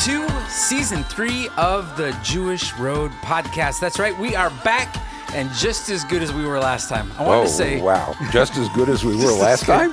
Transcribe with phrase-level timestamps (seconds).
[0.00, 3.80] to season three of the Jewish Road podcast.
[3.80, 4.96] That's right, we are back
[5.34, 7.10] and just as good as we were last time.
[7.18, 8.14] I wanted Oh, to say, wow.
[8.30, 9.92] Just as good as we were last time?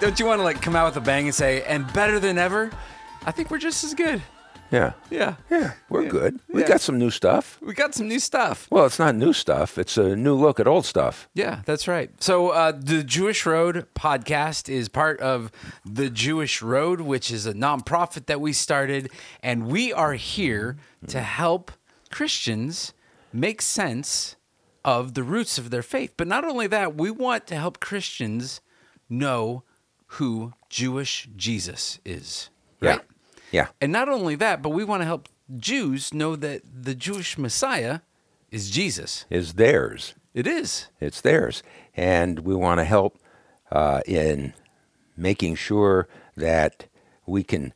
[0.00, 2.38] Don't you want to like come out with a bang and say, and better than
[2.38, 2.70] ever?
[3.26, 4.20] I think we're just as good.
[4.72, 4.94] Yeah.
[5.10, 5.34] Yeah.
[5.50, 6.40] Yeah, we're good.
[6.48, 6.68] We Yeah.
[6.68, 7.58] got some new stuff.
[7.60, 8.66] We got some new stuff.
[8.70, 9.76] Well, it's not new stuff.
[9.76, 11.28] It's a new look at old stuff.
[11.34, 12.10] Yeah, that's right.
[12.20, 15.52] So, uh, the Jewish Road podcast is part of
[15.84, 19.10] the Jewish Road, which is a nonprofit that we started,
[19.42, 21.70] and we are here to help
[22.10, 22.94] Christians
[23.32, 24.36] make sense
[24.84, 26.14] of the roots of their faith.
[26.16, 28.60] But not only that, we want to help Christians
[29.08, 29.64] know
[30.18, 32.48] who Jewish Jesus is.
[32.80, 32.90] Yeah.
[32.90, 33.00] Right?
[33.52, 33.68] Yeah.
[33.80, 38.00] And not only that, but we want to help Jews know that the Jewish Messiah
[38.50, 39.26] is Jesus.
[39.30, 40.14] Is theirs.
[40.34, 40.88] It is.
[41.00, 41.62] It's theirs.
[41.94, 43.18] And we want to help
[43.70, 44.54] uh, in
[45.16, 46.86] making sure that
[47.26, 47.74] we can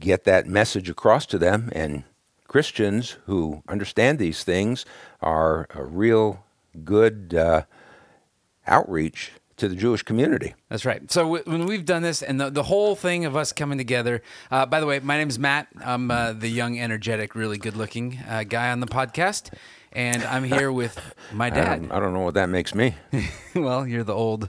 [0.00, 1.70] get that message across to them.
[1.72, 2.04] And
[2.46, 4.86] Christians who understand these things
[5.20, 6.44] are a real
[6.84, 7.62] good uh,
[8.66, 10.54] outreach to the Jewish community.
[10.68, 11.10] That's right.
[11.10, 14.22] So w- when we've done this, and the, the whole thing of us coming together.
[14.50, 15.68] Uh, by the way, my name's Matt.
[15.84, 19.52] I'm uh, the young, energetic, really good-looking uh, guy on the podcast,
[19.92, 20.98] and I'm here with
[21.32, 21.80] my I dad.
[21.82, 22.94] don't, I don't know what that makes me.
[23.54, 24.48] well, you're the old,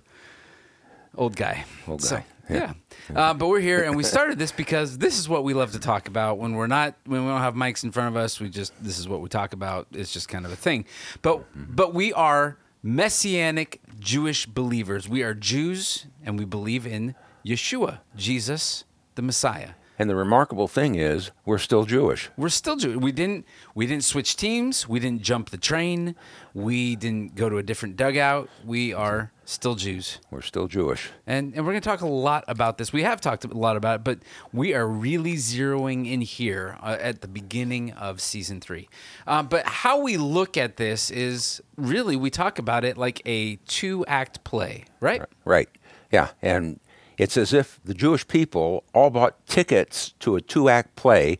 [1.17, 1.65] old guy.
[1.87, 2.73] Old So, guy, yeah.
[3.15, 5.79] Uh, but we're here, and we started this because this is what we love to
[5.79, 8.39] talk about when we're not when we don't have mics in front of us.
[8.39, 9.87] We just this is what we talk about.
[9.91, 10.85] It's just kind of a thing.
[11.23, 15.09] But but we are messianic Jewish believers.
[15.09, 18.83] We are Jews, and we believe in Yeshua, Jesus,
[19.15, 19.71] the Messiah.
[19.97, 22.29] And the remarkable thing is, we're still Jewish.
[22.37, 22.97] We're still Jewish.
[22.97, 24.87] We didn't we didn't switch teams.
[24.87, 26.15] We didn't jump the train.
[26.53, 28.49] We didn't go to a different dugout.
[28.65, 30.19] We are still Jews.
[30.29, 31.09] We're still Jewish.
[31.25, 32.93] And, and we're going to talk a lot about this.
[32.93, 34.19] We have talked a lot about it, but
[34.53, 38.87] we are really zeroing in here uh, at the beginning of season three.
[39.25, 43.55] Um, but how we look at this is really we talk about it like a
[43.67, 45.23] two act play, right?
[45.45, 45.69] Right.
[46.11, 46.29] Yeah.
[46.41, 46.79] And
[47.17, 51.39] it's as if the Jewish people all bought tickets to a two act play.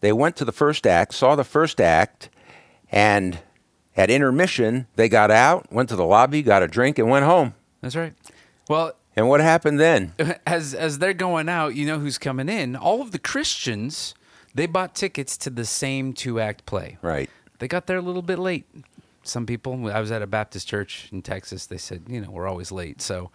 [0.00, 2.30] They went to the first act, saw the first act,
[2.90, 3.38] and
[3.96, 7.54] at intermission, they got out, went to the lobby, got a drink, and went home.
[7.80, 8.14] That's right.
[8.68, 10.12] Well, And what happened then?
[10.46, 12.76] as as they're going out, you know who's coming in.
[12.76, 14.14] All of the Christians
[14.54, 16.96] they bought tickets to the same two act play.
[17.02, 17.28] Right.
[17.58, 18.66] They got there a little bit late.
[19.24, 21.66] Some people, I was at a Baptist church in Texas.
[21.66, 23.00] They said, you know, we're always late.
[23.00, 23.30] So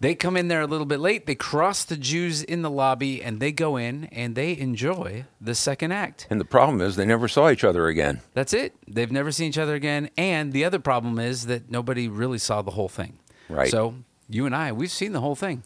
[0.00, 1.26] they come in there a little bit late.
[1.26, 5.54] They cross the Jews in the lobby and they go in and they enjoy the
[5.54, 6.26] second act.
[6.30, 8.20] And the problem is, they never saw each other again.
[8.34, 8.74] That's it.
[8.88, 10.10] They've never seen each other again.
[10.16, 13.18] And the other problem is that nobody really saw the whole thing.
[13.48, 13.70] Right.
[13.70, 13.94] So
[14.28, 15.62] you and I, we've seen the whole thing.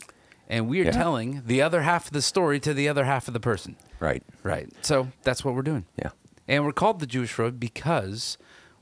[0.48, 0.90] And we are Yeah.
[0.90, 3.76] telling the other half of the story to the other half of the person.
[4.00, 4.22] Right.
[4.42, 4.68] Right.
[4.82, 5.86] So that's what we're doing.
[5.96, 6.10] Yeah.
[6.46, 8.36] And we're called the Jewish Road because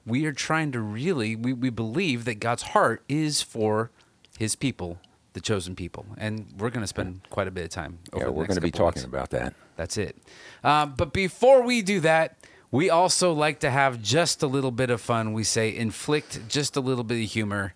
[0.04, 3.92] we are trying to really, we, we believe that God's heart is for
[4.38, 4.98] his people,
[5.32, 6.06] the chosen people.
[6.18, 8.60] And we're going to spend quite a bit of time over Yeah, we're going to
[8.60, 9.04] be talking weeks.
[9.04, 9.54] about that.
[9.76, 10.16] That's it.
[10.62, 12.36] Um, but before we do that,
[12.70, 15.32] we also like to have just a little bit of fun.
[15.32, 17.74] We say inflict just a little bit of humor.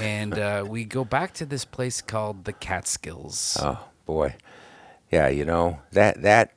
[0.00, 3.56] And uh, we go back to this place called the Catskills.
[3.60, 4.36] Oh boy,
[5.10, 5.28] yeah.
[5.28, 6.52] You know that that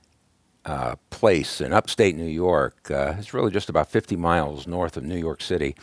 [0.66, 5.03] uh, place in upstate New York uh, is really just about 50 miles north of
[5.03, 5.75] New York City.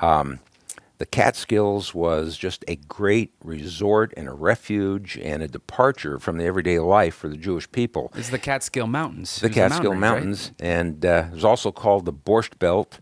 [0.00, 0.40] Um,
[1.04, 6.44] the Catskills was just a great resort and a refuge and a departure from the
[6.44, 8.10] everyday life for the Jewish people.
[8.16, 9.38] It's the Catskill Mountains.
[9.38, 10.10] The a mountain Catskill range, right?
[10.14, 13.00] Mountains, and uh, it was also called the Borscht Belt,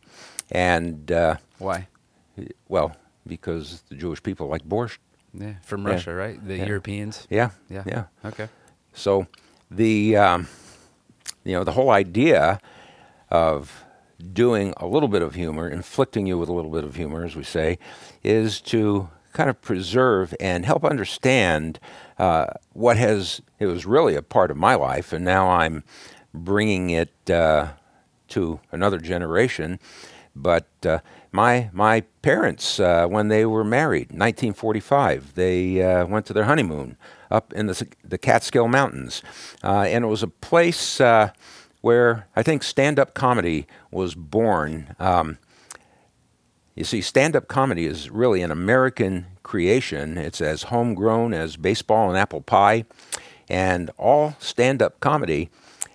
[0.51, 1.87] and uh, Why?
[2.69, 4.99] well, because the Jewish people like borscht.
[5.33, 5.93] Yeah, from Yeah.
[5.93, 6.45] Russia, right?
[6.45, 6.67] The Yeah.
[6.67, 7.29] Europeans.
[7.31, 7.85] Yeah, Yeah.
[7.87, 8.05] yeah.
[8.25, 8.49] Okay.
[8.95, 9.29] So
[9.71, 10.49] the um,
[11.45, 12.59] you know the whole idea
[13.31, 13.82] of
[14.33, 17.35] doing a little bit of humor, inflicting you with a little bit of humor, as
[17.35, 17.79] we say,
[18.23, 21.81] is to kind of preserve and help understand
[22.19, 25.83] uh, what has it was really a part of my life, and now I'm
[26.35, 27.73] bringing it uh,
[28.29, 29.79] to another generation.
[30.35, 36.33] But uh, my my parents, uh, when they were married, 1945, they uh, went to
[36.33, 36.97] their honeymoon
[37.31, 39.23] up in the the Catskill Mountains,
[39.63, 41.01] uh, and it was a place
[41.83, 44.97] where I think stand-up comedy was born.
[44.99, 45.39] Um,
[46.75, 50.17] you see, stand-up comedy is really an American creation.
[50.17, 52.87] It's as homegrown as baseball and apple pie,
[53.51, 55.51] and all stand-up comedy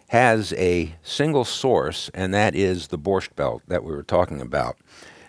[0.10, 4.78] has a single source, and that is the Borscht Belt that we were talking about.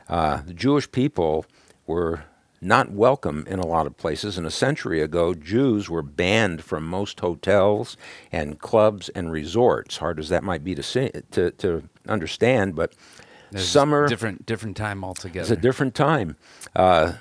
[0.08, 1.46] Uh, the Jewish people
[1.86, 2.24] were
[2.60, 4.36] not welcome in a lot of places.
[4.36, 7.96] And a century ago, Jews were banned from most hotels
[8.32, 9.98] and clubs and resorts.
[9.98, 12.92] Hard as that might be to see, to, to understand, but
[13.50, 15.40] There's summer different different time altogether.
[15.40, 16.36] it's a different time.
[16.74, 17.14] Uh,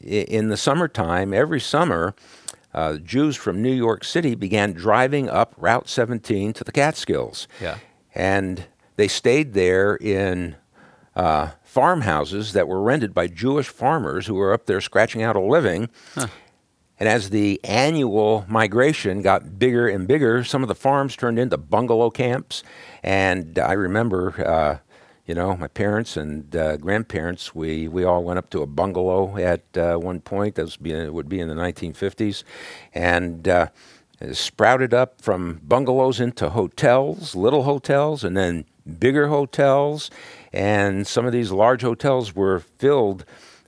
[0.00, 2.14] in the summertime, every summer,
[2.74, 7.48] uh, Jews from New York City began driving up Route 17 to the Catskills.
[7.60, 7.78] Yeah.
[8.14, 8.66] And
[8.96, 10.56] they stayed there in
[11.16, 15.40] uh, farmhouses that were rented by Jewish farmers who were up there scratching out a
[15.40, 15.90] living.
[16.98, 21.58] And as the annual migration got bigger and bigger, some of the farms turned into
[21.58, 22.62] bungalow camps.
[23.02, 24.78] And I remember, uh,
[25.26, 29.36] you know, my parents and uh, grandparents, we, we all went up to a bungalow
[29.36, 30.54] at uh, one point.
[30.54, 32.42] That be, would be in the 1950s.
[32.94, 33.68] And uh,
[34.18, 38.64] it sprouted up from bungalows into hotels, little hotels, and then
[38.98, 40.10] bigger hotels.
[40.56, 43.26] And some of these large hotels were filled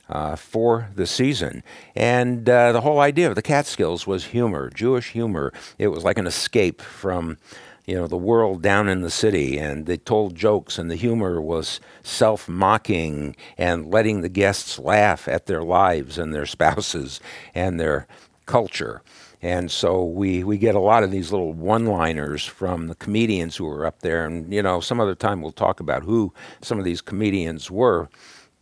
[0.08, 1.62] uh, for the season.
[1.94, 5.52] And uh, the whole idea of the Catskills was humor, Jewish humor.
[5.76, 7.36] It was like an escape from,
[7.84, 9.58] you know, the world down in the city.
[9.58, 15.44] And they told jokes, and the humor was self-mocking and letting the guests laugh at
[15.44, 17.20] their lives and their spouses
[17.54, 18.06] and their
[18.46, 19.02] culture.
[19.40, 23.56] And so we, we get a lot of these little one liners from the comedians
[23.56, 24.24] who were up there.
[24.24, 28.08] And, you know, some other time we'll talk about who some of these comedians were.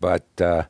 [0.01, 0.65] But, uh,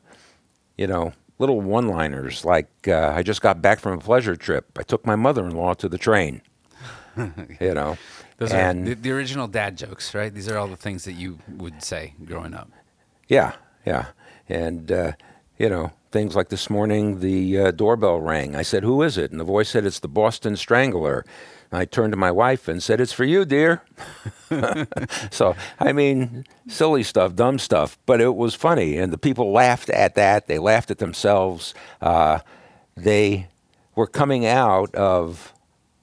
[0.77, 4.77] you know, little one liners like, uh, I just got back from a pleasure trip.
[4.79, 6.41] I took my mother in law to the train.
[7.59, 7.97] you know,
[8.37, 10.33] Those and are the, the original dad jokes, right?
[10.33, 12.71] These are all the things that you would say growing up.
[13.27, 13.55] Yeah,
[13.85, 14.07] yeah.
[14.47, 15.11] And, uh,
[15.57, 18.55] you know, things like this morning, the uh, doorbell rang.
[18.55, 19.31] I said, Who is it?
[19.31, 21.25] And the voice said, It's the Boston Strangler.
[21.71, 23.81] And I turned to my wife and said, It's for you, dear.
[25.31, 28.97] so, I mean, silly stuff, dumb stuff, but it was funny.
[28.97, 30.47] And the people laughed at that.
[30.47, 31.73] They laughed at themselves.
[32.01, 32.39] Uh,
[32.95, 33.47] they
[33.95, 35.53] were coming out of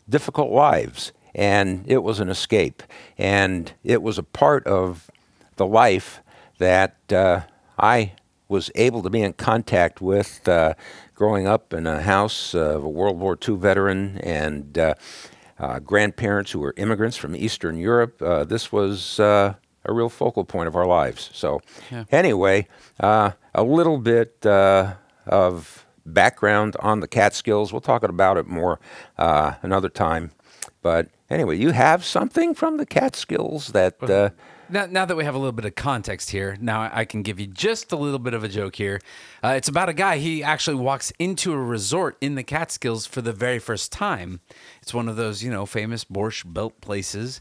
[0.08, 2.82] difficult lives, and it was an escape.
[3.16, 5.10] And it was a part of
[5.56, 6.20] the life
[6.58, 7.42] that uh,
[7.78, 8.12] I
[8.54, 10.74] was able to be in contact with uh,
[11.14, 14.94] growing up in a house of a World War II veteran and uh,
[15.58, 18.22] uh, grandparents who were immigrants from Eastern Europe.
[18.22, 19.54] Uh, this was uh,
[19.84, 21.30] a real focal point of our lives.
[21.34, 21.60] So,
[21.90, 22.04] Yeah.
[22.12, 22.68] anyway,
[23.00, 24.94] uh, a little bit uh,
[25.26, 27.72] of background on the Catskills.
[27.72, 28.78] We'll talk about it more
[29.18, 30.30] uh, another time.
[30.80, 33.94] But anyway, you have something from the Catskills that.
[34.02, 34.30] Uh,
[34.68, 37.38] Now, now that we have a little bit of context here, now I can give
[37.38, 39.00] you just a little bit of a joke here.
[39.42, 40.18] Uh, it's about a guy.
[40.18, 44.40] He actually walks into a resort in the Catskills for the very first time.
[44.80, 47.40] It's one of those, you know, famous Borscht Belt places.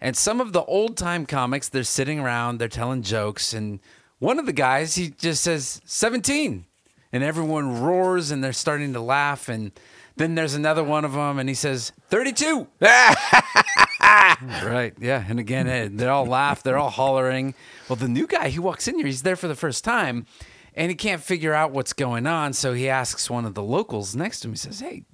[0.00, 3.80] And some of the old time comics, they're sitting around, they're telling jokes, and
[4.18, 6.64] one of the guys, he just says 17,
[7.12, 9.48] and everyone roars and they're starting to laugh.
[9.48, 9.72] And
[10.16, 12.66] then there's another one of them, and he says 32.
[14.64, 14.94] Right.
[15.00, 15.24] Yeah.
[15.28, 16.62] And again, eh, they all laugh.
[16.62, 17.54] They're all hollering.
[17.88, 19.06] Well, the new guy, he walks in here.
[19.06, 20.26] He's there for the first time,
[20.74, 22.52] and he can't figure out what's going on.
[22.52, 24.52] So he asks one of the locals next to him.
[24.52, 25.04] He says, "Hey,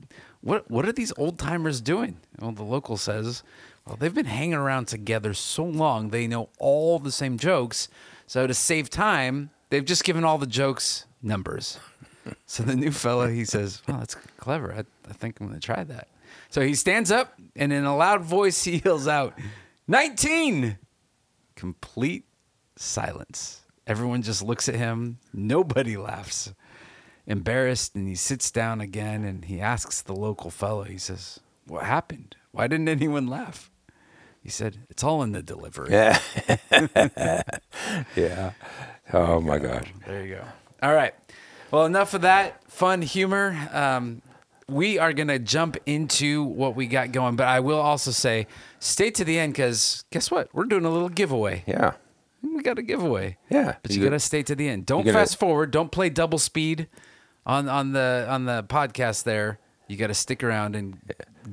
[0.40, 3.42] what what are these old timers doing?" Well, the local says,
[3.86, 7.88] "Well, they've been hanging around together so long, they know all the same jokes.
[8.26, 11.78] So to save time, they've just given all the jokes numbers."
[12.46, 14.72] So the new fella, he says, "Well, that's clever.
[14.72, 16.08] I, I think I'm going to try that."
[16.55, 19.37] So he stands up and in a loud voice he yells out,
[19.89, 20.79] 19!
[21.56, 22.27] Complete
[22.77, 23.63] silence.
[23.89, 25.19] Everyone just looks at him.
[25.32, 26.55] Nobody laughs.
[27.27, 31.87] Embarrassed, and he sits down again and he asks the local fellow, he says, What
[31.87, 32.37] happened?
[32.53, 33.69] Why didn't anyone laugh?
[34.41, 35.91] He said, It's all in the delivery.
[35.91, 36.20] yeah.
[38.15, 38.53] yeah.
[39.13, 39.93] Oh my gosh.
[40.06, 40.44] There you go.
[40.84, 41.15] All right.
[41.73, 43.58] Well, enough of that fun humor.
[43.73, 44.23] Um,
[44.68, 48.46] we are going to jump into what we got going, but I will also say
[48.78, 50.48] stay to the end because guess what?
[50.54, 51.64] We're doing a little giveaway.
[51.66, 51.92] Yeah.
[52.42, 53.38] We got a giveaway.
[53.50, 53.76] Yeah.
[53.82, 54.86] But You you, got- to stay to the end.
[54.86, 55.70] Don't gonna- fast forward.
[55.70, 56.88] Don't play double speed
[57.46, 59.58] on, on the on the podcast there.
[59.86, 60.96] You got to stick around and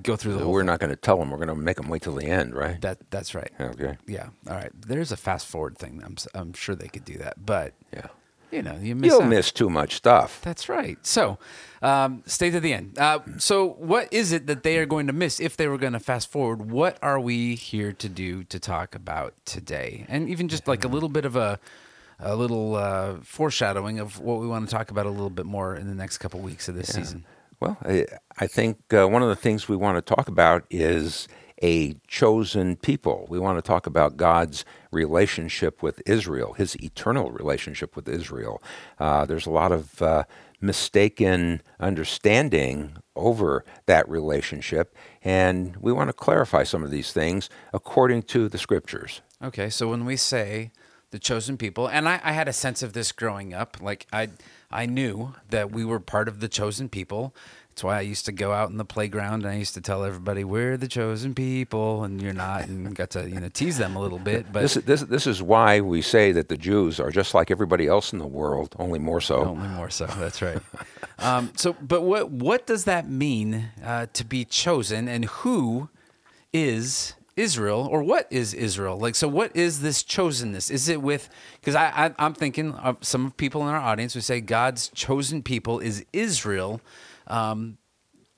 [0.03, 1.31] go through the whole We're not going to tell them.
[1.31, 2.79] We're going to make them wait till the end, right?
[2.81, 3.51] That that's right.
[3.59, 3.97] Okay.
[4.07, 4.27] Yeah.
[4.47, 4.71] All right.
[4.87, 6.01] There's a fast forward thing.
[6.05, 8.07] I'm I'm sure they could do that, but Yeah.
[8.51, 9.29] You know, you miss You'll out.
[9.29, 10.41] miss too much stuff.
[10.41, 10.97] That's right.
[11.05, 11.37] So,
[11.81, 12.97] um, stay to the end.
[12.99, 15.93] Uh, so, what is it that they are going to miss if they were going
[15.93, 16.69] to fast forward?
[16.69, 20.05] What are we here to do to talk about today?
[20.07, 21.59] And even just like a little bit of a,
[22.19, 25.75] a little uh, foreshadowing of what we want to talk about a little bit more
[25.75, 27.25] in the next couple weeks of this season.
[27.59, 28.05] Well, I,
[28.39, 31.27] I think uh, one of the things we want to talk about is
[31.61, 33.25] a chosen people.
[33.29, 38.61] We want to talk about God's relationship with Israel, his eternal relationship with Israel.
[38.99, 40.23] Uh, there's a lot of uh,
[40.59, 48.23] mistaken understanding over that relationship, and we want to clarify some of these things according
[48.23, 49.21] to the scriptures.
[49.43, 50.71] Okay, so when we say
[51.09, 54.29] the chosen people, and I, I had a sense of this growing up, like I,
[54.69, 57.35] I knew that we were part of the chosen people.
[57.81, 60.03] That's why I used to go out in the playground and I used to tell
[60.03, 63.95] everybody we're the chosen people and you're not, and got to you know tease them
[63.95, 64.53] a little bit.
[64.53, 67.87] But This, this, this is why we say that the Jews are just like everybody
[67.87, 69.45] else in the world, only more so.
[69.45, 70.05] Only more so.
[70.05, 70.59] That's right.
[71.17, 75.89] um, so, but what what does that mean uh, to be chosen, and who
[76.53, 78.99] is Israel, or what is Israel?
[78.99, 80.69] Like, so what is this chosenness?
[80.69, 81.29] Is it with?
[81.59, 85.41] Because I, I I'm thinking of some people in our audience who say God's chosen
[85.41, 86.79] people is Israel.
[87.31, 87.77] Um,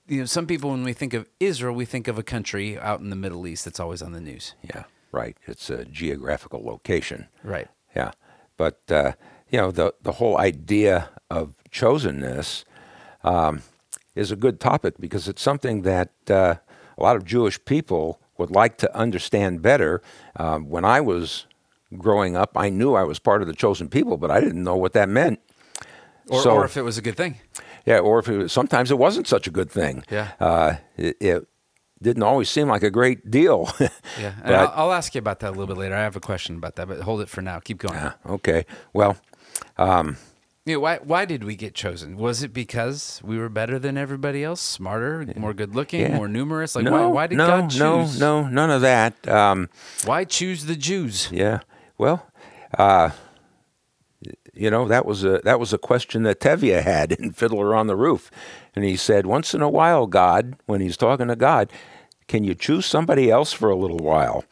[0.08, 3.00] you know, some people when we think of Israel, we think of a country out
[3.00, 4.54] in the Middle East that's always on the news.
[4.62, 5.36] Yeah, right.
[5.48, 7.28] It's a geographical location.
[7.44, 7.68] Right.
[7.96, 8.12] Yeah,
[8.58, 9.14] but uh,
[9.50, 12.66] you know the the whole idea of chosenness
[13.24, 13.62] um,
[14.16, 16.56] is a good topic because it's something that uh,
[16.98, 20.02] a lot of Jewish people would like to understand better.
[20.36, 21.46] Um, when I was
[21.98, 24.76] growing up, I knew I was part of the chosen people, but I didn't know
[24.76, 25.40] what that meant.
[26.30, 27.40] Or, So- or if it was a good thing.
[27.86, 30.04] Yeah, or if it was, sometimes it wasn't such a good thing.
[30.10, 30.32] Yeah.
[30.40, 31.48] uh, it, it
[32.02, 33.70] didn't always seem like a great deal.
[34.20, 35.96] Yeah, But- I'll, I'll ask you about that a little bit later.
[35.96, 37.60] I have a question about that, but hold it for now.
[37.60, 37.96] Keep going.
[37.96, 38.66] Yeah, okay.
[38.94, 39.18] Well,
[40.66, 42.16] Yeah, why why did we get chosen?
[42.16, 46.16] Was it because we were better than everybody else, smarter, more good looking, Yeah.
[46.16, 46.74] more numerous?
[46.76, 48.18] Like no, why why did no, God choose?
[48.20, 49.28] no, no, none of that.
[49.28, 49.68] Um,
[50.06, 51.28] Why choose the Jews?
[51.32, 51.60] Yeah.
[51.98, 52.26] Well,
[52.78, 53.10] uh,
[54.54, 57.88] you know that was a that was a question that Tevye had in Fiddler on
[57.88, 58.30] the Roof,
[58.76, 61.72] and he said, "Once in a while, God, when he's talking to God,
[62.28, 64.46] can you choose somebody else for a little while?"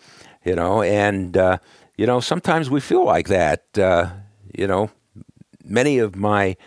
[0.43, 1.57] You know, and uh,
[1.97, 3.63] you know sometimes we feel like that.
[3.77, 4.09] Uh,
[4.57, 4.89] you know,
[5.63, 6.57] many of my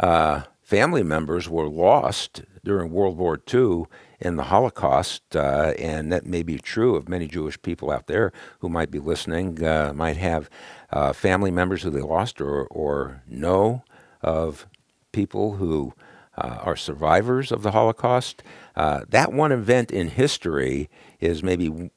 [0.00, 3.84] uh, family members were lost during World War II
[4.20, 8.32] in the Holocaust, uh, and that may be true of many Jewish people out there
[8.60, 10.48] who might be listening, uh, might have
[10.94, 13.82] uh, family members who they lost or, or know
[14.22, 14.66] of
[15.10, 15.92] people who
[16.38, 18.44] uh, are survivors of the Holocaust.
[18.76, 21.90] Uh, that one event in history is maybe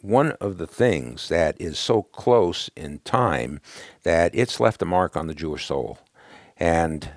[0.00, 3.60] one of the things that is so close in time
[4.04, 5.98] that it's left a mark on the Jewish soul.
[6.56, 7.10] And,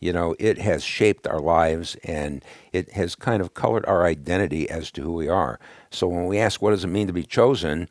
[0.00, 4.70] you know, it has shaped our lives and it has kind of colored our identity
[4.70, 5.60] as to who we are.
[5.90, 7.90] So when we ask, what does it mean to be chosen?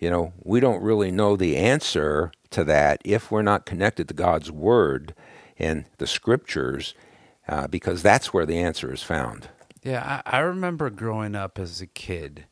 [0.00, 4.14] You know, we don't really know the answer to that if we're not connected to
[4.14, 5.14] God's Word
[5.58, 6.94] and the Scriptures,
[7.46, 9.48] uh, because that's where the answer is found.
[9.82, 12.46] Yeah, I, I remember growing up as a kid.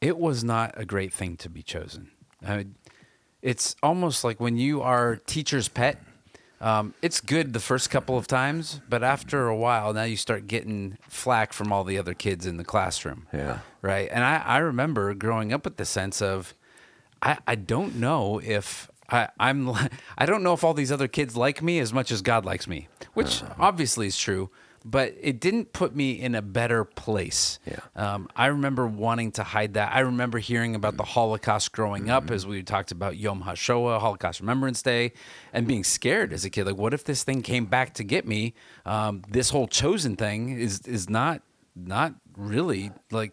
[0.00, 2.12] It was not a great thing to be chosen.
[2.46, 2.66] I
[3.42, 6.00] it's almost like when you are teacher's pet.
[6.60, 10.48] Um, it's good the first couple of times, but after a while, now you start
[10.48, 13.28] getting flack from all the other kids in the classroom.
[13.32, 13.60] Yeah.
[13.80, 14.08] Right.
[14.10, 16.54] And I, I remember growing up with the sense of,
[17.22, 19.70] I, I don't know if I, I'm,
[20.18, 22.66] I don't know if all these other kids like me as much as God likes
[22.66, 24.50] me, which obviously is true,
[24.84, 27.58] but it didn't put me in a better place.
[27.66, 27.80] Yeah.
[27.96, 29.92] Um, I remember wanting to hide that.
[29.92, 34.40] I remember hearing about the Holocaust growing up as we talked about Yom HaShoah, Holocaust
[34.40, 35.12] Remembrance Day,
[35.52, 36.66] and being scared as a kid.
[36.66, 38.54] Like, what if this thing came back to get me?
[38.86, 41.42] Um, this whole chosen thing is is not
[41.74, 43.32] not really like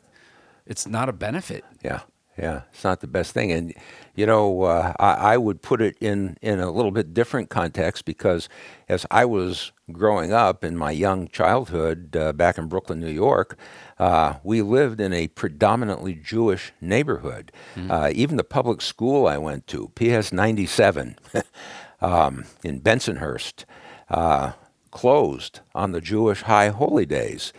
[0.66, 1.64] it's not a benefit.
[1.84, 2.02] Yeah,
[2.38, 3.74] yeah, it's not the best thing, and
[4.14, 8.04] you know, uh, I, I would put it in in a little bit different context
[8.06, 8.50] because
[8.90, 13.58] as I was growing up in my young childhood uh, back in Brooklyn, New York,
[14.00, 17.52] uh, we lived in a predominantly Jewish neighborhood.
[17.90, 21.18] Uh, even the public school I went to, PS ninety seven,
[22.02, 23.64] um, in Bensonhurst,
[24.10, 24.54] uh,
[24.92, 27.54] closed on the Jewish high holy days.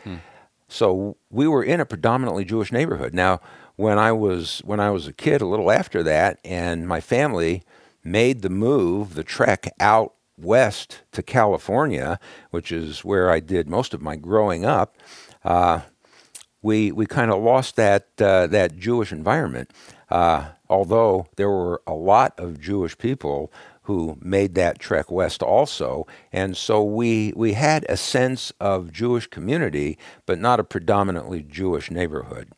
[0.68, 3.14] So we were in a predominantly Jewish neighborhood.
[3.14, 3.40] Now,
[3.76, 7.62] when I was when I was a kid, a little after that, and my family
[8.02, 12.18] made the move, the trek out west to California,
[12.50, 14.97] which is where I did most of my growing up.
[15.45, 15.80] Uh,
[16.62, 19.73] we we kind of lost that uh, that Jewish environment.
[20.11, 23.52] Uh, although there were a lot of Jewish people
[23.83, 29.26] who made that trek west also, and so we we had a sense of Jewish
[29.26, 32.49] community, but not a predominantly Jewish neighborhood.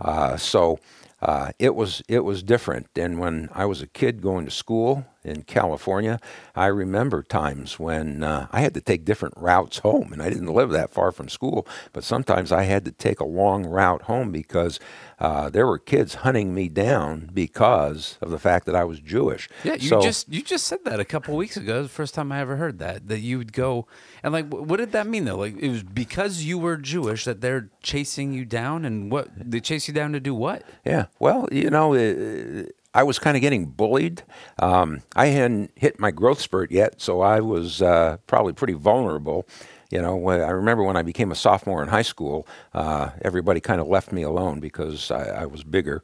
[0.00, 0.78] Uh, so
[1.22, 2.88] uh, it was it was different.
[2.96, 6.18] And when I was a kid going to school in California,
[6.56, 10.46] I remember times when uh, I had to take different routes home, and I didn't
[10.52, 11.66] live that far from school.
[11.92, 14.80] But sometimes I had to take a long route home because
[15.18, 19.48] uh, there were kids hunting me down because of the fact that I was Jewish.
[19.62, 21.82] Yeah, you So- just you just said that a couple weeks ago.
[21.82, 23.08] The first time I ever heard that.
[23.08, 23.86] That you would go
[24.22, 25.36] and like, what did that mean though?
[25.36, 29.60] Like, it was because you were Jewish that they're chasing you down, and what they
[29.60, 30.62] chase you down to do what?
[30.84, 31.06] Yeah.
[31.18, 34.22] Well, you know, uh, I was kind of getting bullied.
[34.58, 39.46] Um, I hadn't hit my growth spurt yet, so I was uh, probably pretty vulnerable.
[39.90, 43.60] You know, when, I remember when I became a sophomore in high school, uh, everybody
[43.60, 46.02] kind of left me alone because I, I was bigger.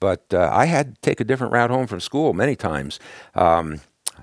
[0.00, 2.98] But uh, I had to take a different route home from school many times.
[3.34, 3.80] Um,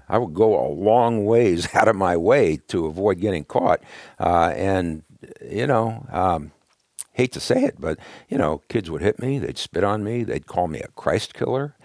[0.10, 3.82] I would go a long ways out of my way to avoid getting caught.
[4.20, 5.04] Uh, and,
[5.42, 6.52] you know, um,
[7.14, 8.00] hate to say it, but,
[8.30, 11.34] you know, kids would hit me, they'd spit on me, they'd call me a Christ
[11.34, 11.76] killer.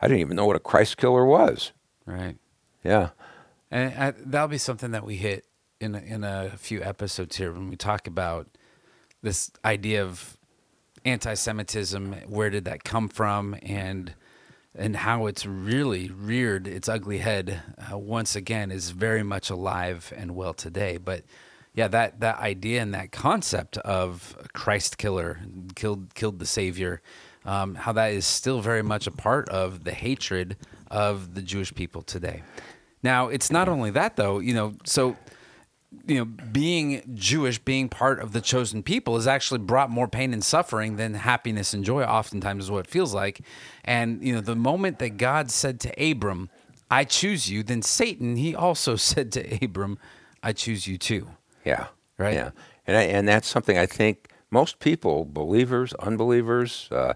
[0.00, 1.72] I didn't even know what a Christ killer was.
[2.06, 2.36] Right.
[2.82, 3.10] Yeah.
[3.70, 5.44] And I, that'll be something that we hit
[5.80, 8.48] in a, in a few episodes here when we talk about
[9.22, 10.36] this idea of
[11.04, 12.12] anti-Semitism.
[12.28, 14.14] Where did that come from, and
[14.74, 17.60] and how it's really reared its ugly head
[17.92, 20.96] uh, once again is very much alive and well today.
[20.96, 21.24] But
[21.74, 25.40] yeah, that that idea and that concept of a Christ killer
[25.74, 27.02] killed killed the Savior,
[27.44, 30.56] um, how that is still very much a part of the hatred
[30.90, 32.42] of the Jewish people today.
[33.02, 35.16] Now, it's not only that though, you know, so
[36.06, 40.32] you know, being Jewish, being part of the chosen people has actually brought more pain
[40.32, 43.40] and suffering than happiness and joy, oftentimes is what it feels like.
[43.84, 46.48] And, you know, the moment that God said to Abram,
[46.90, 49.98] I choose you, then Satan, he also said to Abram,
[50.42, 51.28] I choose you too.
[51.64, 51.86] Yeah.
[52.18, 52.34] Right.
[52.34, 52.50] Yeah.
[52.86, 57.14] And, I, and that's something I think most people, believers, unbelievers, uh,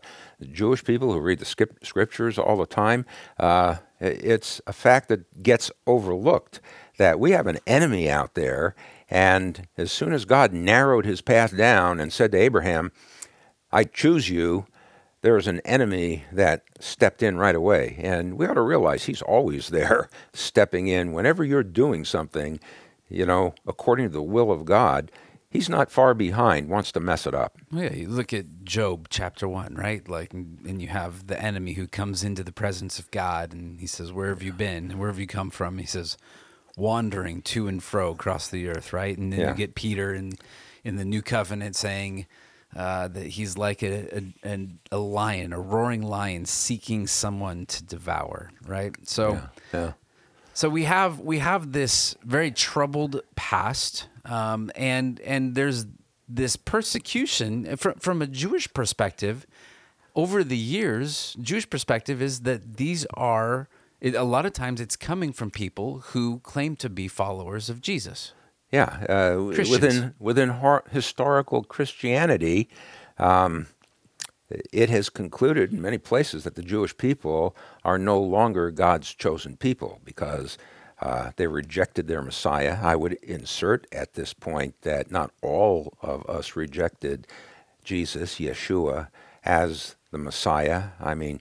[0.52, 3.04] Jewish people who read the skip, scriptures all the time,
[3.38, 6.60] uh, it's a fact that gets overlooked
[6.98, 8.74] that we have an enemy out there.
[9.10, 12.92] And as soon as God narrowed his path down and said to Abraham,
[13.72, 14.66] I choose you,
[15.22, 17.96] there is an enemy that stepped in right away.
[17.98, 21.12] And we ought to realize he's always there, stepping in.
[21.12, 22.60] Whenever you're doing something,
[23.08, 25.10] you know, according to the will of God,
[25.54, 27.56] he's not far behind, wants to mess it up.
[27.70, 30.06] Yeah, you look at Job chapter one, right?
[30.06, 33.86] Like, and you have the enemy who comes into the presence of God, and he
[33.86, 34.98] says, "Where have you been?
[34.98, 36.18] Where have you come from?" He says,
[36.76, 39.50] "Wandering to and fro across the earth." Right, and then Yeah.
[39.50, 40.32] you get Peter in
[40.82, 42.26] in the new covenant saying
[42.76, 47.82] uh, that he's like a, a a a lion, a roaring lion, seeking someone to
[47.84, 48.50] devour.
[48.66, 49.32] Right, so.
[49.32, 49.92] yeah, Yeah.
[50.56, 55.86] So we have we have this very troubled past, um, and and there's
[56.28, 59.46] this persecution from from a Jewish perspective.
[60.16, 63.68] Over the years, Jewish perspective is that these are
[64.00, 67.80] it, a lot of times it's coming from people who claim to be followers of
[67.80, 68.32] Jesus.
[68.70, 72.68] Yeah, uh, within within har- historical Christianity,
[73.18, 73.66] um,
[74.72, 79.56] it has concluded in many places that the Jewish people are no longer God's chosen
[79.56, 80.58] people because
[81.04, 82.78] uh, they rejected their Messiah.
[82.82, 87.28] I would insert at this point that not all of us rejected
[87.84, 89.08] Jesus, Yeshua,
[89.44, 90.90] as the Messiah.
[91.00, 91.40] I mean,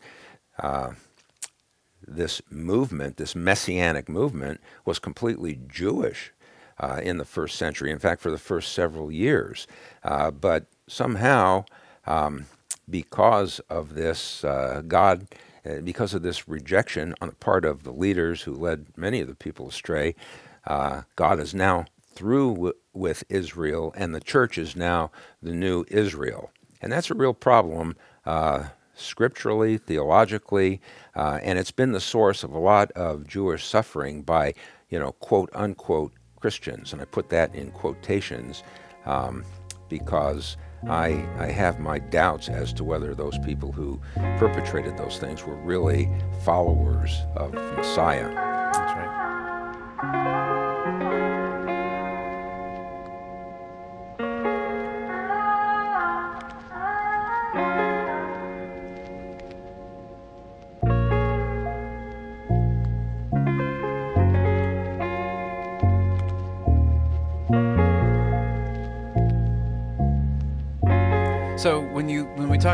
[2.08, 6.34] this movement, this messianic movement, was completely Jewish
[6.80, 7.92] uh, in the first century.
[7.92, 9.68] In fact, for the first several years.
[10.04, 11.66] Uh, but somehow,
[12.08, 12.48] um,
[12.90, 15.28] because of this, uh, God,
[15.66, 19.28] uh, because of this rejection on the part of the leaders who led many of
[19.28, 20.16] the people astray,
[20.68, 25.86] uh, God is now through w- with Israel, and the church is now the new
[25.90, 26.52] Israel.
[26.82, 27.96] And that's a real problem
[28.26, 30.82] uh, scripturally, theologically,
[31.16, 34.54] uh, and it's been the source of a lot of Jewish suffering by,
[34.90, 36.94] you know, quote unquote Christians.
[36.94, 38.64] And I put that in quotations
[39.06, 39.44] um,
[39.90, 40.58] because
[40.90, 44.00] I, I have my doubts as to whether those people who
[44.38, 46.10] perpetrated those things were really
[46.44, 48.30] followers of Messiah.
[48.34, 50.33] That's right.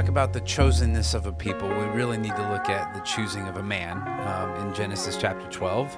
[0.10, 3.58] About the chosenness of a people, we really need to look at the choosing of
[3.58, 3.98] a man.
[4.28, 5.96] Um, in Genesis chapter 12,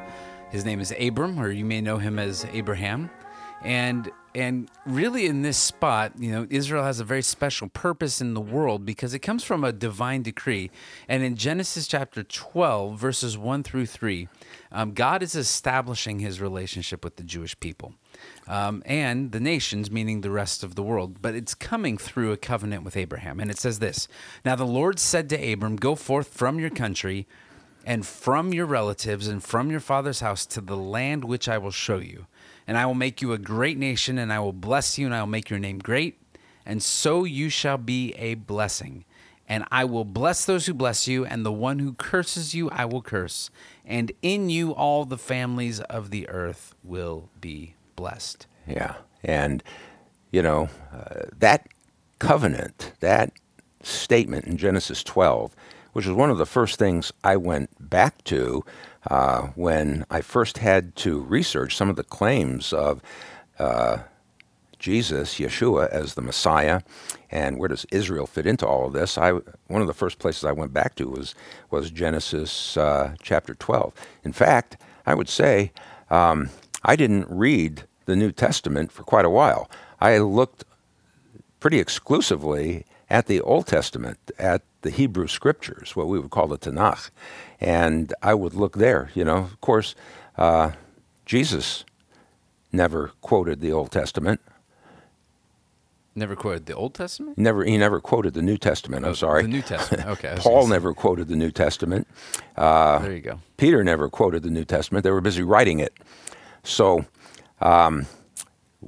[0.52, 3.10] his name is Abram, or you may know him as Abraham.
[3.64, 8.34] And and really, in this spot, you know, Israel has a very special purpose in
[8.34, 10.72] the world because it comes from a divine decree.
[11.08, 14.30] And in Genesis chapter 12, verses 1 through 3,
[14.72, 17.94] um, God is establishing his relationship with the Jewish people
[18.48, 21.22] um, and the nations, meaning the rest of the world.
[21.22, 23.40] But it's coming through a covenant with Abraham.
[23.40, 24.08] And it says this
[24.46, 27.28] Now the Lord said to Abram, Go forth from your country
[27.86, 31.72] and from your relatives and from your father's house to the land which I will
[31.72, 32.28] show you.
[32.68, 35.20] And I will make you a great nation, and I will bless you, and I
[35.20, 36.22] will make your name great,
[36.66, 39.04] and so you shall be a blessing.
[39.52, 42.86] And I will bless those who bless you, and the one who curses you I
[42.86, 43.50] will curse.
[43.86, 48.48] And in you all the families of the earth will be blessed.
[48.66, 48.94] Yeah.
[49.26, 49.62] And,
[50.32, 51.68] you know, uh, that
[52.18, 53.34] covenant, that
[53.84, 55.54] statement in Genesis 12,
[55.92, 58.64] which was one of the first things I went back to
[59.10, 63.02] uh, when I first had to research some of the claims of
[63.60, 63.98] uh,
[64.82, 66.82] Jesus, Yeshua, as the Messiah,
[67.30, 69.16] and where does Israel fit into all of this?
[69.16, 69.34] I
[69.68, 71.36] one of the first places I went back to was
[71.70, 73.94] was Genesis uh, chapter 12.
[74.24, 75.72] In fact, I would say
[76.10, 76.50] um,
[76.84, 79.70] I didn't read the New Testament for quite a while.
[80.00, 80.66] I looked
[81.60, 86.58] pretty exclusively at the Old Testament, at the Hebrew Scriptures, what we would call the
[86.58, 87.12] Tanakh,
[87.60, 89.12] and I would look there.
[89.14, 89.94] You know, of course,
[90.40, 90.72] uh,
[91.28, 91.86] Jesus
[92.72, 94.42] never quoted the Old Testament.
[96.14, 97.38] Never quoted the Old Testament?
[97.38, 99.06] Never, he never quoted the New Testament.
[99.06, 99.44] I'm oh, sorry.
[99.44, 100.08] The New Testament.
[100.10, 100.36] Okay.
[100.40, 102.08] Paul never quoted the New Testament.
[102.58, 103.40] Uh, there you go.
[103.56, 105.04] Peter never quoted the New Testament.
[105.04, 105.94] They were busy writing it.
[106.64, 107.06] So,
[107.62, 108.08] um,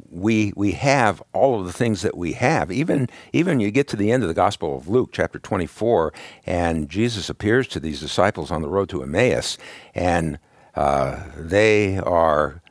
[0.09, 2.71] we we have all of the things that we have.
[2.71, 6.11] Even even you get to the end of the Gospel of Luke, chapter 24,
[6.45, 9.57] and Jesus appears to these disciples on the road to Emmaus,
[9.93, 10.39] and
[10.75, 12.62] uh, they are,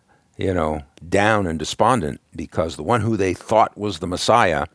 [0.43, 4.67] you know, down and despondent because the one who they thought was the Messiah.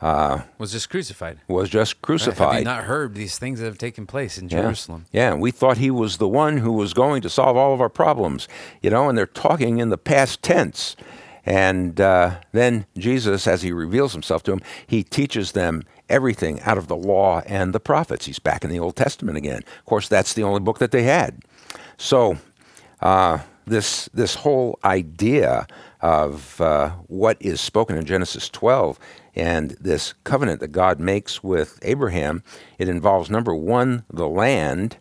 [0.00, 1.40] Uh, was just crucified.
[1.48, 2.40] Was just crucified.
[2.40, 2.52] Right?
[2.52, 5.06] Have you not heard these things that have taken place in Jerusalem?
[5.10, 5.30] Yeah.
[5.30, 7.88] yeah, we thought he was the one who was going to solve all of our
[7.88, 8.46] problems,
[8.80, 10.94] you know, and they're talking in the past tense.
[11.44, 16.78] And uh, then Jesus, as he reveals himself to them, he teaches them everything out
[16.78, 18.26] of the law and the prophets.
[18.26, 19.62] He's back in the Old Testament again.
[19.78, 21.40] Of course, that's the only book that they had.
[21.96, 22.36] So,
[23.00, 23.38] uh,
[23.68, 25.66] this this whole idea
[26.00, 28.98] of uh, what is spoken in Genesis 12
[29.34, 32.42] and this covenant that God makes with Abraham,
[32.78, 34.98] it involves number one, the land,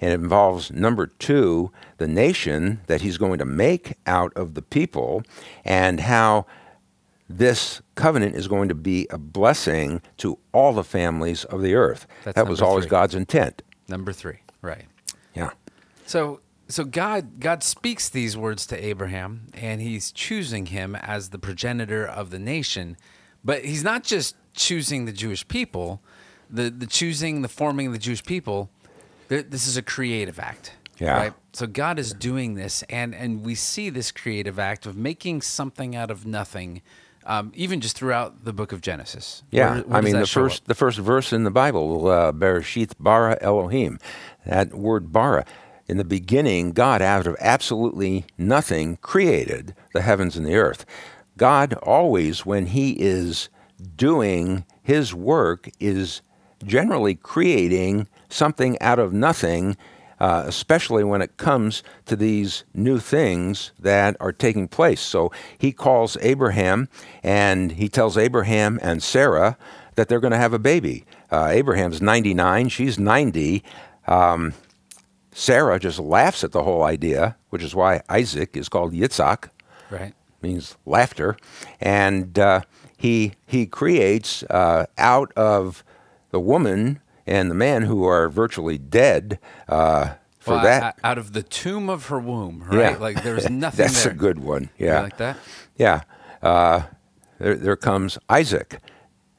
[0.00, 4.62] and it involves number two, the nation that he's going to make out of the
[4.62, 5.22] people,
[5.64, 6.46] and how
[7.28, 12.06] this covenant is going to be a blessing to all the families of the earth.
[12.24, 12.90] That's that was always three.
[12.90, 13.62] God's intent.
[13.88, 14.84] Number three, right?
[15.34, 15.50] Yeah.
[16.06, 21.38] So, so God, God speaks these words to Abraham, and He's choosing him as the
[21.38, 22.96] progenitor of the nation.
[23.44, 26.02] But He's not just choosing the Jewish people,
[26.50, 28.70] the the choosing, the forming of the Jewish people
[29.28, 30.72] this is a creative act.
[30.98, 31.16] Yeah.
[31.16, 31.32] Right.
[31.52, 35.94] So God is doing this, and and we see this creative act of making something
[35.94, 36.82] out of nothing.
[37.24, 39.42] Um, even just throughout the book of Genesis.
[39.50, 40.68] Yeah, where, where I mean the first up?
[40.68, 43.98] the first verse in the Bible, uh, Bereshith bara Elohim,
[44.46, 45.44] that word bara.
[45.88, 50.84] In the beginning, God, out of absolutely nothing, created the heavens and the earth.
[51.38, 53.48] God always, when He is
[53.96, 56.20] doing His work, is
[56.62, 59.78] generally creating something out of nothing,
[60.20, 65.00] uh, especially when it comes to these new things that are taking place.
[65.00, 66.88] So he calls Abraham
[67.22, 69.56] and he tells Abraham and Sarah
[69.94, 71.04] that they're going to have a baby.
[71.30, 73.62] Uh, Abraham's 99, she's 90.
[74.06, 74.54] Um,
[75.38, 79.50] Sarah just laughs at the whole idea, which is why Isaac is called Yitzhak.
[79.88, 80.12] Right.
[80.42, 81.36] Means laughter.
[81.80, 82.62] And uh,
[82.96, 85.84] he, he creates uh, out of
[86.32, 90.98] the woman and the man who are virtually dead uh, for well, that.
[91.04, 92.94] out of the tomb of her womb, right?
[92.94, 92.96] Yeah.
[92.96, 94.12] Like there's nothing That's there.
[94.12, 94.70] a good one.
[94.76, 94.96] Yeah.
[94.96, 95.36] You like that?
[95.76, 96.00] Yeah.
[96.42, 96.82] Uh,
[97.38, 98.80] there, there comes Isaac.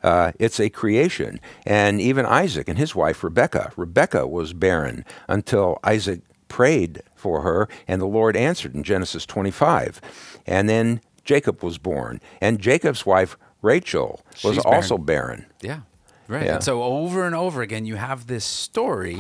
[0.04, 1.40] Uh, it's a creation.
[1.66, 3.72] And even Isaac and his wife, Rebecca.
[3.76, 10.02] Rebecca was barren until Isaac prayed for her, and the Lord answered in Genesis 25.
[10.48, 12.22] And then Jacob was born.
[12.42, 15.46] And Jacob's wife, Rachel, was She's also barren.
[15.62, 15.82] Yeah.
[16.28, 16.46] Right.
[16.46, 16.56] Yeah.
[16.56, 19.20] And so over and over again, you have this story.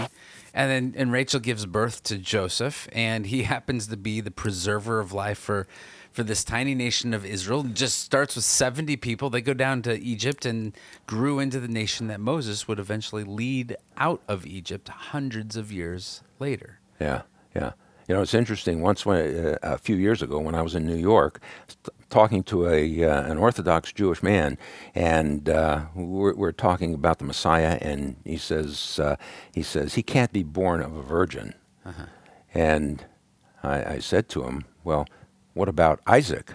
[0.53, 4.99] And then and Rachel gives birth to Joseph, and he happens to be the preserver
[4.99, 5.67] of life for
[6.11, 7.65] for this tiny nation of Israel.
[7.65, 9.29] It just starts with 70 people.
[9.29, 13.75] They go down to Egypt and grew into the nation that Moses would eventually lead
[13.97, 16.79] out of Egypt hundreds of years later.
[16.99, 17.23] Yeah,
[17.55, 17.73] yeah.
[18.07, 18.81] You know, it's interesting.
[18.81, 21.39] Once, when, uh, a few years ago, when I was in New York,
[22.09, 24.57] talking to a uh, an Orthodox Jewish man,
[24.95, 29.15] and uh, we're, we're, talking about the Messiah, and he says uh,
[29.53, 31.53] he says he can't be born of a virgin,
[31.85, 32.05] uh-huh.
[32.53, 33.05] and
[33.61, 35.07] I, I, said to him, well,
[35.59, 36.53] what about Isaac?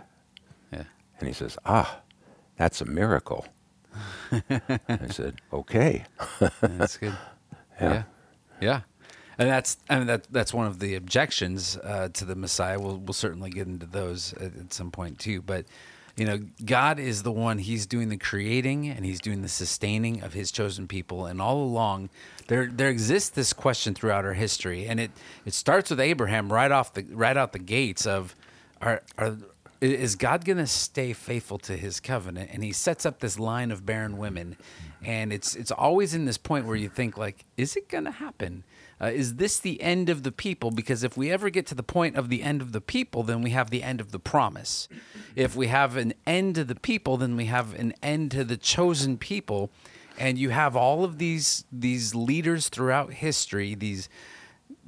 [0.73, 0.85] Yeah.
[1.19, 2.01] And he says, ah,
[2.57, 3.45] that's a miracle.
[4.33, 6.07] I said, okay.
[6.61, 7.15] that's good.
[7.81, 7.91] Yeah.
[7.91, 8.03] yeah.
[8.61, 8.81] yeah.
[9.37, 12.79] And that's I mean that that's one of the objections uh, to the Messiah.
[12.79, 15.43] We'll we'll certainly get into those at, at, some point too.
[15.43, 15.65] But
[16.17, 17.59] you know, God is the one.
[17.59, 21.27] He's doing the creating and He's doing the sustaining of His chosen people.
[21.27, 22.11] And all along,
[22.47, 25.11] there there exists this question throughout our history, and it
[25.45, 28.37] it starts with Abraham right off the right out the gates of
[28.81, 29.37] are are
[29.81, 32.51] is God going to stay faithful to his covenant?
[32.53, 34.57] And he sets up this line of barren women.
[35.05, 38.11] And it's it's always in this point where you think like, is it going to
[38.11, 38.65] happen?
[39.01, 40.71] Uh, is this the end of the people?
[40.71, 43.43] Because if we ever get to the point of the end of the people, then
[43.43, 44.89] we have the end of the promise.
[45.35, 48.57] If we have an end to the people, then we have an end to the
[48.57, 49.71] chosen people.
[50.17, 54.09] And you have all of these these leaders throughout history, these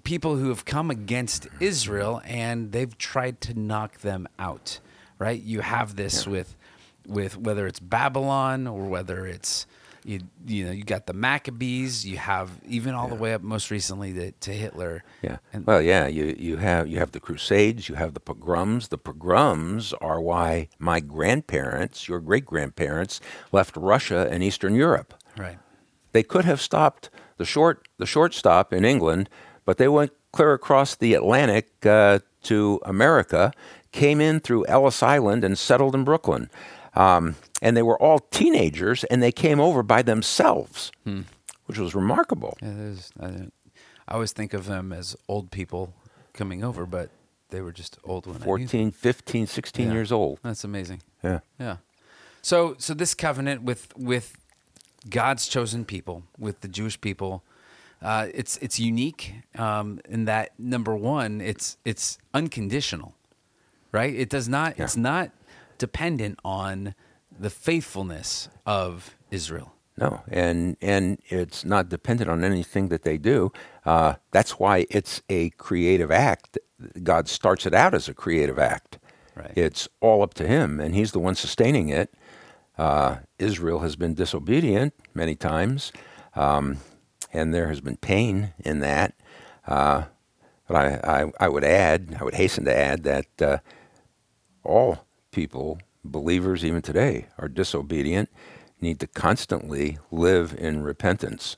[0.07, 4.79] people who have come against Israel and they've tried to knock them out.
[5.19, 5.43] Right?
[5.43, 6.57] You have this with
[7.07, 9.67] with whether it's Babylon or whether it's
[10.05, 12.07] you you know you got the Maccabees.
[12.07, 13.15] You have even all yeah.
[13.15, 15.03] the way up most recently to, to Hitler.
[15.23, 15.39] Yeah.
[15.53, 16.07] And well, yeah.
[16.07, 17.89] You you have you have the Crusades.
[17.89, 18.89] You have the pogroms.
[18.89, 25.15] The pogroms are why my grandparents, your great grandparents, left Russia and Eastern Europe.
[25.37, 25.59] Right.
[26.13, 29.29] They could have stopped the short the short stop in England,
[29.67, 33.53] but they went clear across the Atlantic uh, to America,
[33.93, 36.49] came in through Ellis Island, and settled in Brooklyn.
[36.95, 41.23] Um, and they were all teenagers, and they came over by themselves, hmm.
[41.67, 42.57] which was remarkable.
[42.63, 43.27] Yeah, is, I,
[44.09, 45.93] I, always think of them as old people
[46.33, 47.11] coming over, but
[47.51, 49.93] they were just old when 14, 15, 16 yeah.
[49.93, 50.39] years old.
[50.43, 51.03] That's amazing.
[51.23, 51.41] Yeah.
[51.61, 51.77] Yeah.
[52.41, 54.37] So, so this covenant with with
[55.11, 57.43] God's chosen people, with the Jewish people,
[58.03, 63.15] uh, it's it's unique um, in that number one, it's it's unconditional,
[63.93, 64.15] right?
[64.15, 64.79] It does not.
[64.79, 64.85] Yeah.
[64.85, 65.31] It's not
[65.79, 66.95] dependent on
[67.39, 69.73] the faithfulness of Israel.
[69.99, 73.51] No, and and it's not dependent on anything that they do.
[73.85, 76.59] Uh, that's why it's a creative act.
[77.03, 78.99] God starts it out as a creative act.
[79.35, 79.53] Right.
[79.57, 82.13] It's all up to Him, and He's the one sustaining it.
[82.77, 85.93] Uh, Israel has been disobedient many times,
[86.35, 86.77] um,
[87.37, 89.15] and there has been pain in that.
[89.67, 90.05] Uh,
[90.67, 93.59] but I, I, I, would add, I would hasten to add that uh,
[94.65, 98.31] all people, believers even today, are disobedient,
[98.81, 101.57] need to constantly live in repentance,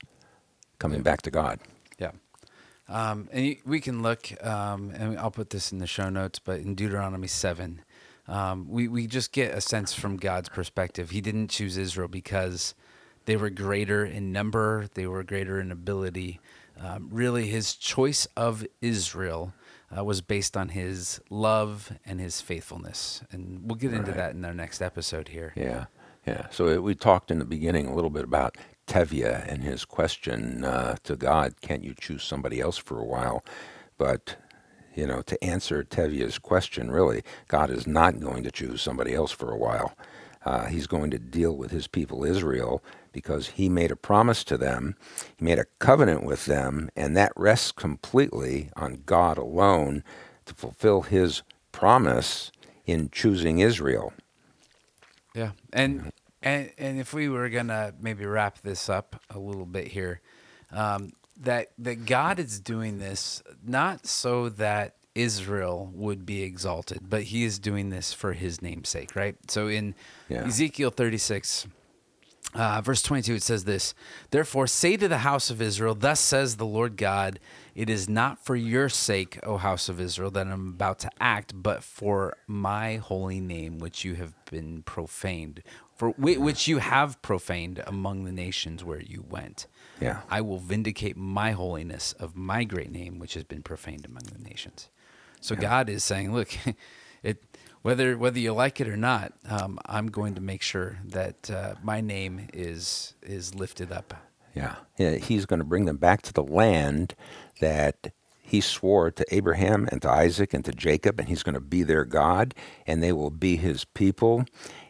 [0.77, 1.59] coming back to God.
[1.97, 2.11] Yeah.
[2.87, 6.59] Um, and we can look, um, and I'll put this in the show notes, but
[6.59, 7.81] in Deuteronomy 7,
[8.27, 11.09] um, we, we just get a sense from God's perspective.
[11.09, 12.75] He didn't choose Israel because
[13.29, 16.39] they were greater in number, they were greater in ability.
[16.81, 19.53] Um, really, his choice of Israel
[19.95, 23.21] uh, was based on his love and his faithfulness.
[23.31, 24.17] And we'll get into right.
[24.17, 25.53] that in our next episode here.
[25.55, 25.85] Yeah.
[26.25, 26.47] Yeah.
[26.49, 30.63] So it, we talked in the beginning a little bit about Tevye and his question
[30.63, 33.43] uh, to God, can't you choose somebody else for a while?
[33.97, 34.37] But,
[34.95, 39.31] you know, to answer Tevye's question, really, God is not going to choose somebody else
[39.31, 39.93] for a while.
[40.45, 44.57] Uh, he's going to deal with his people Israel because he made a promise to
[44.57, 44.95] them,
[45.37, 50.03] he made a covenant with them, and that rests completely on God alone
[50.45, 52.51] to fulfill his promise
[52.85, 54.13] in choosing Israel.
[55.35, 55.51] Yeah.
[55.73, 60.21] And and and if we were gonna maybe wrap this up a little bit here,
[60.71, 67.23] um, that that God is doing this not so that Israel would be exalted, but
[67.23, 69.35] He is doing this for His name's sake, right?
[69.47, 69.95] So in
[70.29, 70.45] yeah.
[70.45, 71.67] Ezekiel thirty six,
[72.55, 73.93] uh, verse 22, it says this
[74.31, 77.39] Therefore, say to the house of Israel, Thus says the Lord God,
[77.75, 81.53] It is not for your sake, O house of Israel, that I'm about to act,
[81.55, 85.61] but for my holy name, which you have been profaned,
[85.95, 89.67] for which you have profaned among the nations where you went.
[90.01, 90.21] Yeah.
[90.29, 94.39] I will vindicate my holiness of my great name, which has been profaned among the
[94.39, 94.89] nations.
[95.41, 95.61] So yeah.
[95.61, 96.49] God is saying, Look,
[97.23, 97.43] it
[97.81, 101.75] whether whether you like it or not, um, I'm going to make sure that uh,
[101.83, 104.13] my name is is lifted up.
[104.55, 104.75] Yeah.
[104.97, 107.15] yeah, he's going to bring them back to the land
[107.61, 111.61] that he swore to Abraham and to Isaac and to Jacob, and he's going to
[111.61, 112.55] be their God,
[112.87, 114.45] and they will be his people.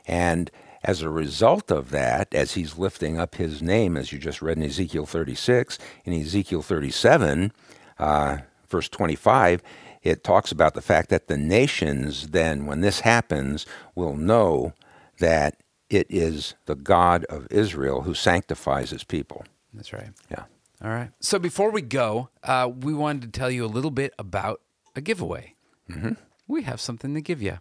[0.08, 0.50] And
[0.84, 4.58] as a result of that, as he's lifting up his name, as you just read
[4.58, 7.52] in Ezekiel 36, in Ezekiel 37,
[8.00, 8.38] uh,
[8.70, 9.62] verse 25,
[10.04, 14.74] it talks about the fact that the nations then, when this happens, will know
[15.20, 19.44] that it is the God of Israel who sanctifies his people.
[19.74, 20.10] That's right.
[20.32, 20.44] Yeah.
[20.82, 21.12] All right.
[21.20, 24.62] So before we go, uh, we wanted to tell you a little bit about
[24.96, 25.56] a giveaway.
[25.90, 26.14] Mm-hmm.
[26.48, 27.60] We have something to give you.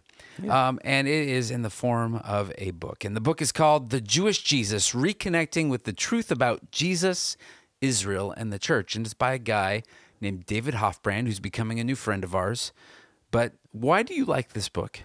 [0.49, 3.03] Um, and it is in the form of a book.
[3.03, 7.35] And the book is called The Jewish Jesus Reconnecting with the Truth About Jesus,
[7.81, 8.95] Israel, and the Church.
[8.95, 9.83] And it's by a guy
[10.21, 12.71] named David Hoffbrand, who's becoming a new friend of ours.
[13.31, 15.01] But why do you like this book?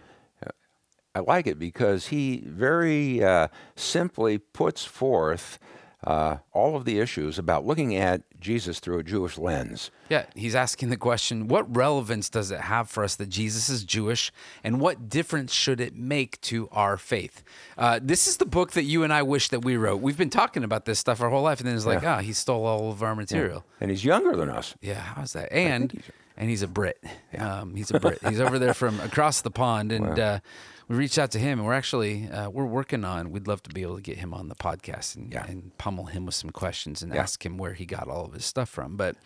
[1.15, 5.61] I like it because he very uh, simply puts forth
[6.03, 9.91] uh, all of the issues about looking at Jesus through a Jewish lens.
[10.11, 13.83] Yeah, he's asking the question what relevance does it have for us that Jesus is
[13.85, 14.31] Jewish,
[14.63, 17.43] and what difference should it make to our faith?
[17.79, 20.03] Uh, this is the book that you and I wish that we wrote.
[20.03, 22.35] We've been talking about this stuff our whole life, and then it's like, ah, he
[22.35, 23.65] stole all of our material.
[23.81, 24.75] And he's younger than us.
[24.83, 25.51] Yeah, how's that?
[25.51, 26.03] And
[26.37, 27.03] and he's a Brit.
[27.39, 28.19] Um, he's a Brit.
[28.29, 30.41] he's over there from across the pond, and uh,
[30.89, 33.31] we reached out to him, and we're actually uh, we're working on.
[33.31, 35.47] We'd love to be able to get him on the podcast and, Yeah.
[35.47, 38.45] and pummel him with some questions and ask him where he got all of his
[38.45, 38.97] stuff from.
[38.97, 39.17] But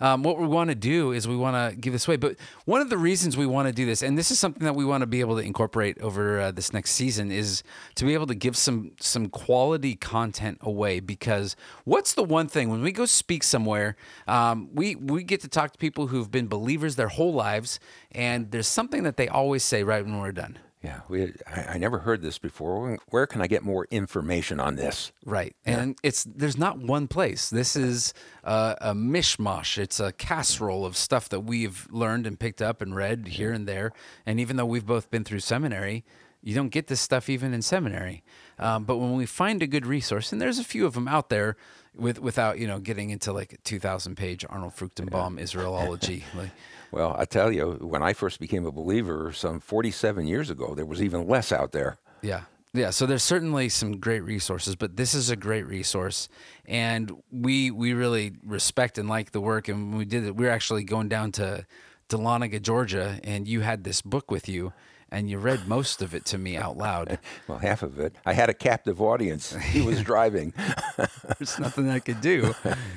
[0.00, 2.16] um, what we want to do is we want to give this away.
[2.16, 4.74] But one of the reasons we want to do this, and this is something that
[4.74, 7.62] we want to be able to incorporate over uh, this next season, is
[7.96, 11.00] to be able to give some some quality content away.
[11.00, 13.96] Because what's the one thing when we go speak somewhere,
[14.28, 17.80] um, we we get to talk to people who've been believers their whole lives,
[18.12, 20.58] and there's something that they always say right when we're done.
[20.82, 22.98] Yeah, we, I, I never heard this before.
[23.10, 25.12] Where, can I get more information on this?
[25.26, 27.50] Right, and it's there's not one place.
[27.50, 28.14] This is
[28.44, 29.76] uh, a mishmash.
[29.76, 33.68] It's a casserole of stuff that we've learned and picked up and read here and
[33.68, 33.92] there.
[34.24, 36.02] And even though we've both been through seminary,
[36.42, 38.22] you don't get this stuff even in seminary.
[38.58, 41.28] Um, but when we find a good resource, and there's a few of them out
[41.28, 41.56] there,
[41.94, 46.50] with without you know getting into like a 2,000 page Arnold Fruchtenbaum Israelology, like
[46.92, 50.86] Well, I tell you, when I first became a believer some 47 years ago, there
[50.86, 51.98] was even less out there.
[52.22, 52.42] Yeah.
[52.72, 56.28] Yeah, so there's certainly some great resources, but this is a great resource,
[56.66, 59.66] and we we really respect and like the work.
[59.66, 61.66] And we did it, we were actually going down to
[62.08, 64.72] Dahlonega, Georgia, and you had this book with you,
[65.10, 67.18] and you read most of it to me out loud.
[67.48, 68.14] Well, half of it.
[68.24, 69.54] I had a captive audience.
[69.54, 70.52] He was driving.
[71.38, 72.54] There's nothing I could do,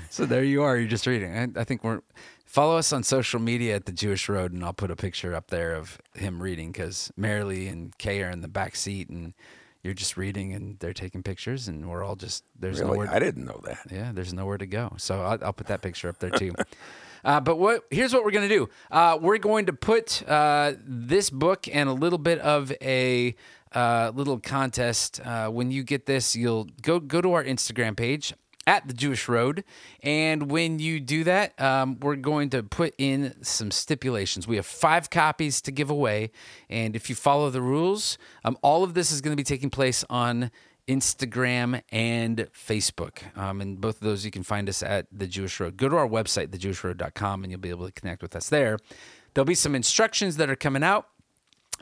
[0.10, 0.78] so there you are.
[0.78, 1.36] You're just reading.
[1.36, 2.02] I, I think we're
[2.46, 5.48] follow us on social media at the Jewish Road, and I'll put a picture up
[5.48, 9.34] there of him reading because Marilee and Kay are in the back seat, and
[9.82, 13.10] you're just reading, and they're taking pictures, and we're all just there's really, nowhere.
[13.12, 13.80] I didn't know that.
[13.92, 14.94] Yeah, there's nowhere to go.
[14.98, 16.54] So I'll, I'll put that picture up there too.
[17.24, 17.86] Uh, but what?
[17.90, 18.70] Here's what we're gonna do.
[18.92, 23.36] Uh, we're going to put uh, this book and a little bit of a
[23.74, 25.20] uh, little contest.
[25.24, 28.34] Uh, when you get this, you'll go go to our Instagram page
[28.66, 29.66] at the Jewish Road,
[30.02, 34.48] and when you do that, um, we're going to put in some stipulations.
[34.48, 36.32] We have five copies to give away,
[36.70, 39.70] and if you follow the rules, um, all of this is going to be taking
[39.70, 40.50] place on
[40.88, 43.38] Instagram and Facebook.
[43.38, 45.78] Um, and both of those you can find us at The Jewish Road.
[45.78, 48.78] Go to our website, thejewishroad.com, and you'll be able to connect with us there.
[49.34, 51.08] There'll be some instructions that are coming out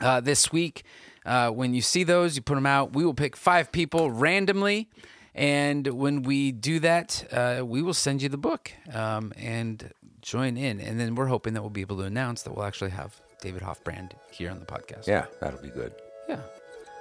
[0.00, 0.84] uh, this week.
[1.24, 2.94] Uh, when you see those, you put them out.
[2.94, 4.88] We will pick five people randomly.
[5.34, 10.56] And when we do that, uh, we will send you the book um, and join
[10.56, 10.80] in.
[10.80, 13.62] And then we're hoping that we'll be able to announce that we'll actually have David
[13.62, 15.06] Hoffbrand here on the podcast.
[15.06, 15.94] Yeah, that'll be good.
[16.28, 16.40] Yeah.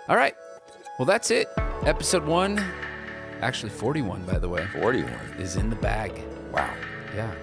[0.08, 0.36] All right.
[1.02, 1.50] Well, that's it.
[1.84, 2.64] Episode one,
[3.42, 5.12] actually 41, by the way, 41.
[5.40, 6.12] is in the bag.
[6.54, 6.72] Wow.
[7.16, 7.34] Yeah.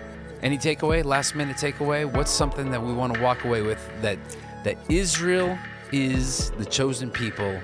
[0.43, 1.05] Any takeaway?
[1.05, 2.07] Last minute takeaway?
[2.09, 4.17] What's something that we want to walk away with that
[4.63, 5.59] that Israel
[5.91, 7.61] is the chosen people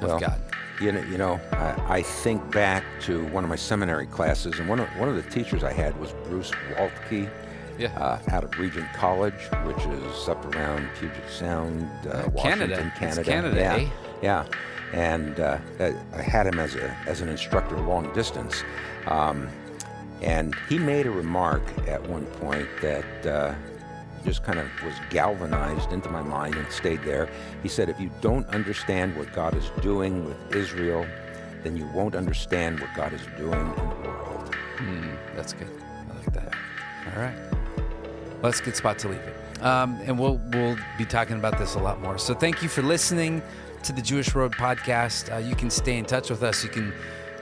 [0.00, 0.40] of Well, God?
[0.80, 4.66] You know, you know I, I think back to one of my seminary classes, and
[4.66, 7.30] one of, one of the teachers I had was Bruce Waltke.
[7.78, 7.88] Yeah.
[7.98, 12.92] Uh, out of Regent College, which is up around Puget Sound, uh, Washington, Canada.
[12.98, 13.24] Canada.
[13.24, 13.88] Canada, yeah, eh?
[14.22, 14.46] yeah.
[14.92, 18.64] And uh, I had him as a as an instructor long distance,
[19.06, 19.48] um,
[20.22, 23.54] and he made a remark at one point that uh,
[24.24, 27.28] just kind of was galvanized into my mind and stayed there.
[27.62, 31.06] He said, "If you don't understand what God is doing with Israel,
[31.62, 35.70] then you won't understand what God is doing in the world." Hmm, that's good.
[36.10, 36.54] I like that.
[37.14, 37.36] All right.
[38.42, 39.34] A good spot to leave it.
[39.60, 42.18] Um, and we'll we'll be talking about this a lot more.
[42.18, 43.42] So thank you for listening
[43.82, 45.32] to the Jewish Road podcast.
[45.32, 46.62] Uh, you can stay in touch with us.
[46.62, 46.92] You can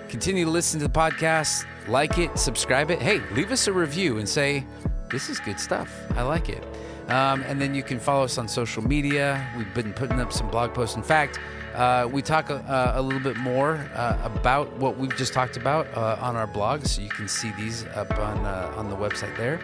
[0.08, 3.00] continue to listen to the podcast, like it, subscribe it.
[3.00, 4.64] Hey, leave us a review and say
[5.10, 5.90] this is good stuff.
[6.16, 6.62] I like it.
[7.08, 9.46] Um, and then you can follow us on social media.
[9.56, 10.96] We've been putting up some blog posts.
[10.96, 11.38] In fact,
[11.74, 15.86] uh, we talk a, a little bit more uh, about what we've just talked about
[15.96, 19.36] uh, on our blog, so you can see these up on uh, on the website
[19.36, 19.60] there.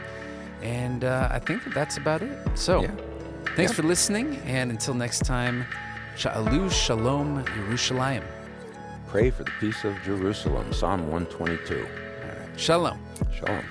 [0.62, 2.36] And uh, I think that that's about it.
[2.54, 2.90] So, Yeah.
[3.56, 3.76] thanks Yeah.
[3.76, 4.36] for listening.
[4.46, 5.64] And until next time,
[6.16, 8.22] Sha'alu Shalom Yerushalayim.
[9.08, 10.72] Pray for the peace of Jerusalem.
[10.72, 11.86] Psalm 122.
[12.56, 12.98] Shalom.
[13.34, 13.64] Shalom.